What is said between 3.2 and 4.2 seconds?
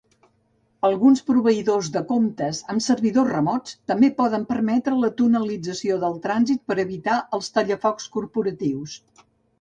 remots també